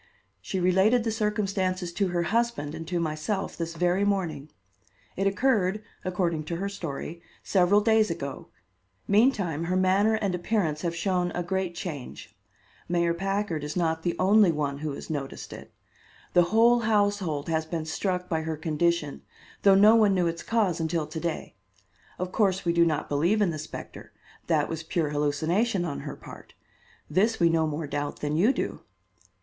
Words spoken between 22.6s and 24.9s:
we do not believe in the specter; that was